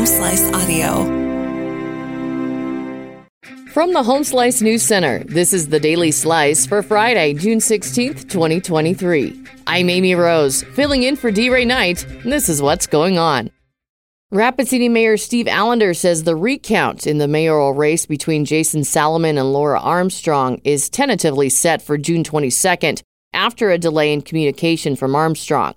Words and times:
Home 0.00 0.06
Slice 0.06 0.50
Audio. 0.54 1.04
From 3.74 3.92
the 3.92 4.02
Home 4.02 4.24
Slice 4.24 4.62
News 4.62 4.82
Center, 4.82 5.22
this 5.24 5.52
is 5.52 5.68
the 5.68 5.78
Daily 5.78 6.10
Slice 6.10 6.64
for 6.64 6.82
Friday, 6.82 7.34
June 7.34 7.58
16th, 7.58 8.26
2023. 8.30 9.44
I'm 9.66 9.90
Amy 9.90 10.14
Rose, 10.14 10.62
filling 10.62 11.02
in 11.02 11.16
for 11.16 11.30
D. 11.30 11.50
Ray 11.50 11.66
Knight, 11.66 12.06
and 12.06 12.32
this 12.32 12.48
is 12.48 12.62
what's 12.62 12.86
going 12.86 13.18
on. 13.18 13.50
Rapid 14.30 14.68
City 14.68 14.88
Mayor 14.88 15.18
Steve 15.18 15.46
Allender 15.46 15.92
says 15.92 16.24
the 16.24 16.34
recount 16.34 17.06
in 17.06 17.18
the 17.18 17.28
mayoral 17.28 17.74
race 17.74 18.06
between 18.06 18.46
Jason 18.46 18.80
Salamun 18.80 19.38
and 19.38 19.52
Laura 19.52 19.80
Armstrong 19.80 20.62
is 20.64 20.88
tentatively 20.88 21.50
set 21.50 21.82
for 21.82 21.98
June 21.98 22.24
22nd 22.24 23.02
after 23.34 23.70
a 23.70 23.76
delay 23.76 24.14
in 24.14 24.22
communication 24.22 24.96
from 24.96 25.14
Armstrong. 25.14 25.74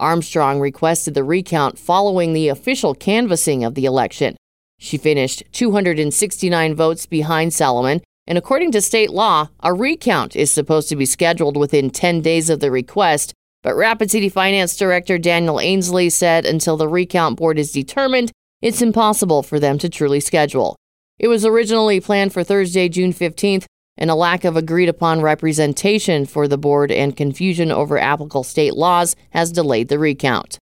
Armstrong 0.00 0.58
requested 0.58 1.14
the 1.14 1.22
recount 1.22 1.78
following 1.78 2.32
the 2.32 2.48
official 2.48 2.94
canvassing 2.94 3.62
of 3.62 3.74
the 3.74 3.84
election. 3.84 4.36
She 4.78 4.96
finished 4.96 5.44
269 5.52 6.74
votes 6.74 7.06
behind 7.06 7.52
Salamun, 7.52 8.02
and 8.26 8.38
according 8.38 8.72
to 8.72 8.80
state 8.80 9.10
law, 9.10 9.48
a 9.60 9.74
recount 9.74 10.34
is 10.34 10.50
supposed 10.50 10.88
to 10.88 10.96
be 10.96 11.04
scheduled 11.04 11.56
within 11.56 11.90
10 11.90 12.22
days 12.22 12.48
of 12.48 12.60
the 12.60 12.70
request. 12.70 13.34
But 13.62 13.76
Rapid 13.76 14.10
City 14.10 14.30
Finance 14.30 14.76
Director 14.76 15.18
Daniel 15.18 15.60
Ainsley 15.60 16.08
said 16.08 16.46
until 16.46 16.78
the 16.78 16.88
recount 16.88 17.36
board 17.36 17.58
is 17.58 17.72
determined, 17.72 18.32
it's 18.62 18.80
impossible 18.80 19.42
for 19.42 19.60
them 19.60 19.78
to 19.78 19.88
truly 19.88 20.20
schedule. 20.20 20.76
It 21.18 21.28
was 21.28 21.44
originally 21.44 22.00
planned 22.00 22.32
for 22.32 22.42
Thursday, 22.42 22.88
June 22.88 23.12
15th, 23.12 23.66
and 24.00 24.10
a 24.10 24.16
lack 24.16 24.44
of 24.44 24.56
agreed 24.56 24.88
upon 24.88 25.20
representation 25.20 26.26
for 26.26 26.48
the 26.48 26.58
board 26.58 26.90
and 26.90 27.16
confusion 27.16 27.70
over 27.70 27.96
applicable 27.98 28.42
state 28.42 28.74
laws 28.74 29.14
has 29.30 29.52
delayed 29.52 29.86
the 29.88 29.98
recount. 29.98 30.58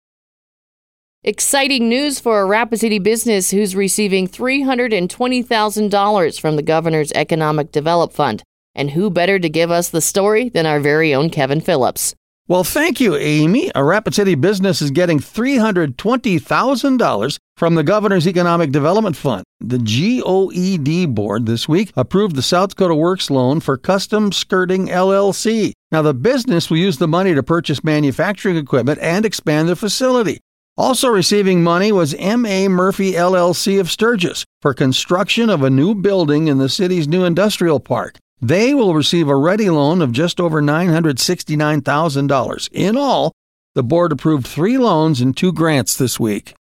Exciting 1.23 1.87
news 1.87 2.19
for 2.19 2.41
a 2.41 2.45
Rapid 2.45 2.79
City 2.79 2.99
business 2.99 3.51
who's 3.51 3.75
receiving 3.75 4.27
$320,000 4.27 6.39
from 6.39 6.55
the 6.55 6.61
governor's 6.61 7.11
Economic 7.13 7.71
Develop 7.71 8.13
Fund. 8.13 8.43
And 8.73 8.91
who 8.91 9.09
better 9.09 9.39
to 9.39 9.49
give 9.49 9.71
us 9.71 9.89
the 9.89 10.01
story 10.01 10.49
than 10.49 10.65
our 10.65 10.79
very 10.79 11.13
own 11.13 11.29
Kevin 11.29 11.61
Phillips? 11.61 12.15
Well, 12.49 12.63
thank 12.63 13.01
you, 13.01 13.17
Amy. 13.17 13.69
A 13.75 13.83
Rapid 13.83 14.15
City 14.15 14.33
business 14.33 14.81
is 14.81 14.91
getting 14.91 15.19
$320,000 15.19 17.37
from 17.57 17.75
the 17.75 17.83
Governor's 17.83 18.25
Economic 18.25 18.71
Development 18.71 19.17
Fund. 19.17 19.43
The 19.59 19.79
GOED 19.79 21.13
board 21.13 21.45
this 21.45 21.67
week 21.67 21.91
approved 21.97 22.37
the 22.37 22.41
South 22.41 22.69
Dakota 22.69 22.95
Works 22.95 23.29
loan 23.29 23.59
for 23.59 23.75
Custom 23.75 24.31
Skirting 24.31 24.87
LLC. 24.87 25.73
Now, 25.91 26.01
the 26.01 26.13
business 26.13 26.69
will 26.69 26.77
use 26.77 26.99
the 26.99 27.07
money 27.07 27.33
to 27.33 27.43
purchase 27.43 27.83
manufacturing 27.83 28.55
equipment 28.55 28.99
and 29.01 29.25
expand 29.25 29.67
their 29.67 29.75
facility. 29.75 30.39
Also 30.77 31.09
receiving 31.09 31.63
money 31.63 31.91
was 31.91 32.13
M.A. 32.13 32.69
Murphy 32.69 33.11
LLC 33.11 33.77
of 33.77 33.91
Sturgis 33.91 34.45
for 34.61 34.73
construction 34.73 35.49
of 35.49 35.63
a 35.63 35.69
new 35.69 35.93
building 35.93 36.47
in 36.47 36.59
the 36.59 36.69
city's 36.69 37.09
new 37.09 37.25
industrial 37.25 37.81
park. 37.81 38.19
They 38.41 38.73
will 38.75 38.93
receive 38.93 39.29
a 39.29 39.35
REDI 39.35 39.71
loan 39.71 40.01
of 40.01 40.11
just 40.11 40.39
over 40.39 40.61
$969,000. 40.61 42.69
In 42.71 42.95
all, 42.95 43.31
the 43.73 43.83
board 43.83 44.11
approved 44.11 44.45
three 44.45 44.77
loans 44.77 45.21
and 45.21 45.35
two 45.35 45.51
grants 45.51 45.95
this 45.95 46.19
week. 46.19 46.53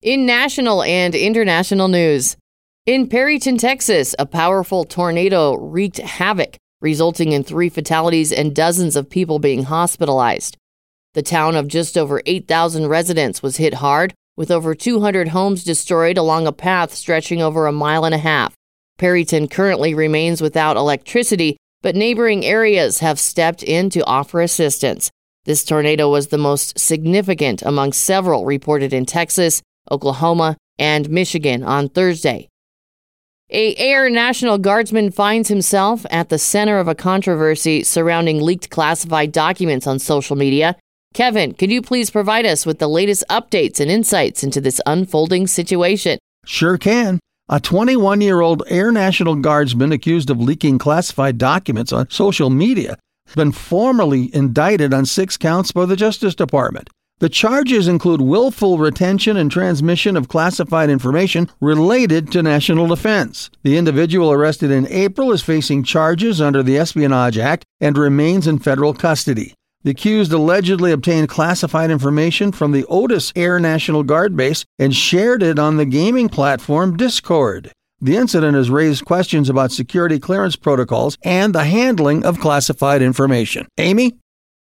In 0.00 0.26
national 0.26 0.84
and 0.84 1.12
international 1.14 1.88
news, 1.88 2.36
in 2.86 3.08
Perryton, 3.08 3.58
Texas, 3.58 4.14
a 4.18 4.26
powerful 4.26 4.84
tornado 4.84 5.56
wreaked 5.56 5.98
havoc, 5.98 6.56
resulting 6.80 7.32
in 7.32 7.42
three 7.42 7.70
fatalities 7.70 8.30
and 8.30 8.54
dozens 8.54 8.94
of 8.94 9.08
people 9.08 9.38
being 9.38 9.62
hospitalized. 9.64 10.58
The 11.14 11.22
town 11.22 11.56
of 11.56 11.66
just 11.66 11.96
over 11.96 12.20
8,000 12.26 12.88
residents 12.88 13.42
was 13.42 13.56
hit 13.56 13.72
hard, 13.74 14.12
with 14.36 14.50
over 14.50 14.74
200 14.74 15.28
homes 15.28 15.64
destroyed 15.64 16.18
along 16.18 16.46
a 16.46 16.52
path 16.52 16.92
stretching 16.92 17.40
over 17.40 17.66
a 17.66 17.72
mile 17.72 18.04
and 18.04 18.14
a 18.14 18.18
half. 18.18 18.54
Perryton 18.98 19.50
currently 19.50 19.94
remains 19.94 20.40
without 20.40 20.76
electricity, 20.76 21.56
but 21.82 21.96
neighboring 21.96 22.44
areas 22.44 23.00
have 23.00 23.18
stepped 23.18 23.62
in 23.62 23.90
to 23.90 24.04
offer 24.04 24.40
assistance. 24.40 25.10
This 25.44 25.64
tornado 25.64 26.10
was 26.10 26.28
the 26.28 26.38
most 26.38 26.78
significant 26.78 27.62
among 27.62 27.92
several 27.92 28.46
reported 28.46 28.92
in 28.92 29.04
Texas, 29.04 29.62
Oklahoma, 29.90 30.56
and 30.78 31.10
Michigan 31.10 31.62
on 31.62 31.88
Thursday. 31.88 32.48
A 33.50 33.76
Air 33.76 34.08
National 34.08 34.56
Guardsman 34.56 35.10
finds 35.10 35.48
himself 35.48 36.06
at 36.10 36.30
the 36.30 36.38
center 36.38 36.78
of 36.78 36.88
a 36.88 36.94
controversy 36.94 37.84
surrounding 37.84 38.40
leaked 38.40 38.70
classified 38.70 39.32
documents 39.32 39.86
on 39.86 39.98
social 39.98 40.34
media. 40.34 40.76
Kevin, 41.12 41.52
could 41.52 41.70
you 41.70 41.82
please 41.82 42.10
provide 42.10 42.46
us 42.46 42.64
with 42.64 42.78
the 42.78 42.88
latest 42.88 43.22
updates 43.28 43.80
and 43.80 43.90
insights 43.90 44.42
into 44.42 44.60
this 44.60 44.80
unfolding 44.86 45.46
situation? 45.46 46.18
Sure 46.46 46.78
can. 46.78 47.20
A 47.50 47.60
21 47.60 48.22
year 48.22 48.40
old 48.40 48.62
Air 48.68 48.90
National 48.90 49.34
Guardsman 49.34 49.92
accused 49.92 50.30
of 50.30 50.40
leaking 50.40 50.78
classified 50.78 51.36
documents 51.36 51.92
on 51.92 52.08
social 52.08 52.48
media 52.48 52.96
has 53.26 53.34
been 53.34 53.52
formally 53.52 54.34
indicted 54.34 54.94
on 54.94 55.04
six 55.04 55.36
counts 55.36 55.70
by 55.70 55.84
the 55.84 55.94
Justice 55.94 56.34
Department. 56.34 56.88
The 57.18 57.28
charges 57.28 57.86
include 57.86 58.22
willful 58.22 58.78
retention 58.78 59.36
and 59.36 59.52
transmission 59.52 60.16
of 60.16 60.28
classified 60.28 60.88
information 60.88 61.50
related 61.60 62.32
to 62.32 62.42
national 62.42 62.86
defense. 62.86 63.50
The 63.62 63.76
individual 63.76 64.32
arrested 64.32 64.70
in 64.70 64.88
April 64.88 65.30
is 65.30 65.42
facing 65.42 65.84
charges 65.84 66.40
under 66.40 66.62
the 66.62 66.78
Espionage 66.78 67.36
Act 67.36 67.66
and 67.78 67.98
remains 67.98 68.46
in 68.46 68.58
federal 68.58 68.94
custody. 68.94 69.52
The 69.84 69.90
accused 69.90 70.32
allegedly 70.32 70.92
obtained 70.92 71.28
classified 71.28 71.90
information 71.90 72.52
from 72.52 72.72
the 72.72 72.86
Otis 72.86 73.34
Air 73.36 73.60
National 73.60 74.02
Guard 74.02 74.34
base 74.34 74.64
and 74.78 74.96
shared 74.96 75.42
it 75.42 75.58
on 75.58 75.76
the 75.76 75.84
gaming 75.84 76.30
platform 76.30 76.96
Discord. 76.96 77.70
The 78.00 78.16
incident 78.16 78.56
has 78.56 78.70
raised 78.70 79.04
questions 79.04 79.50
about 79.50 79.72
security 79.72 80.18
clearance 80.18 80.56
protocols 80.56 81.18
and 81.22 81.54
the 81.54 81.64
handling 81.64 82.24
of 82.24 82.40
classified 82.40 83.02
information. 83.02 83.66
Amy? 83.76 84.14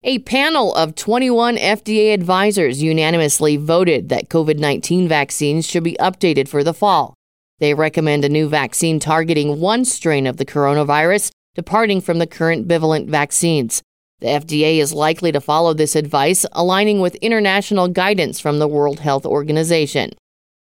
A 0.03 0.17
panel 0.19 0.73
of 0.73 0.95
21 0.95 1.57
FDA 1.57 2.15
advisors 2.15 2.81
unanimously 2.81 3.57
voted 3.57 4.09
that 4.09 4.27
COVID 4.27 4.57
19 4.57 5.07
vaccines 5.07 5.67
should 5.67 5.83
be 5.83 5.95
updated 5.99 6.47
for 6.47 6.63
the 6.63 6.73
fall. 6.73 7.13
They 7.59 7.75
recommend 7.75 8.25
a 8.25 8.29
new 8.29 8.49
vaccine 8.49 8.99
targeting 8.99 9.59
one 9.59 9.85
strain 9.85 10.25
of 10.25 10.37
the 10.37 10.45
coronavirus, 10.45 11.29
departing 11.53 12.01
from 12.01 12.17
the 12.17 12.25
current 12.25 12.67
bivalent 12.67 13.07
vaccines. 13.07 13.83
The 14.21 14.27
FDA 14.27 14.77
is 14.77 14.93
likely 14.93 15.31
to 15.31 15.41
follow 15.41 15.73
this 15.73 15.95
advice, 15.95 16.45
aligning 16.51 16.99
with 16.99 17.15
international 17.15 17.87
guidance 17.87 18.39
from 18.39 18.59
the 18.59 18.67
World 18.67 18.99
Health 18.99 19.25
Organization. 19.25 20.11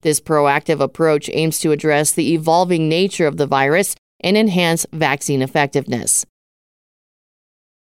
This 0.01 0.19
proactive 0.19 0.81
approach 0.81 1.29
aims 1.33 1.59
to 1.61 1.71
address 1.71 2.11
the 2.11 2.33
evolving 2.33 2.89
nature 2.89 3.27
of 3.27 3.37
the 3.37 3.47
virus 3.47 3.95
and 4.19 4.37
enhance 4.37 4.85
vaccine 4.91 5.41
effectiveness. 5.41 6.25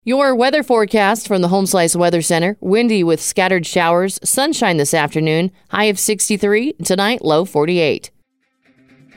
Your 0.04 0.34
weather 0.34 0.62
forecast 0.62 1.28
from 1.28 1.42
the 1.42 1.48
Home 1.48 1.66
Slice 1.66 1.94
Weather 1.94 2.22
Center 2.22 2.56
windy 2.62 3.04
with 3.04 3.20
scattered 3.20 3.66
showers, 3.66 4.18
sunshine 4.24 4.78
this 4.78 4.94
afternoon, 4.94 5.50
high 5.68 5.84
of 5.84 5.98
63, 5.98 6.72
tonight 6.82 7.22
low 7.22 7.44
48. 7.44 8.10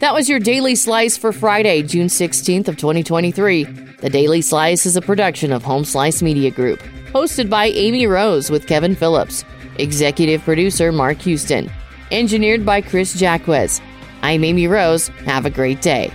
That 0.01 0.15
was 0.15 0.27
your 0.27 0.39
Daily 0.39 0.73
Slice 0.73 1.15
for 1.15 1.31
Friday, 1.31 1.83
June 1.83 2.07
16th 2.07 2.67
of 2.67 2.75
2023. 2.75 3.65
The 3.99 4.09
Daily 4.09 4.41
Slice 4.41 4.87
is 4.87 4.97
a 4.97 5.01
production 5.01 5.51
of 5.51 5.61
Home 5.61 5.85
Slice 5.85 6.23
Media 6.23 6.49
Group, 6.49 6.79
hosted 7.13 7.51
by 7.51 7.67
Amy 7.67 8.07
Rose 8.07 8.49
with 8.49 8.65
Kevin 8.65 8.95
Phillips, 8.95 9.45
executive 9.77 10.41
producer 10.41 10.91
Mark 10.91 11.19
Houston, 11.19 11.69
engineered 12.09 12.65
by 12.65 12.81
Chris 12.81 13.13
Jacquez. 13.13 13.79
I'm 14.23 14.43
Amy 14.43 14.65
Rose. 14.65 15.09
Have 15.25 15.45
a 15.45 15.51
great 15.51 15.83
day. 15.83 16.11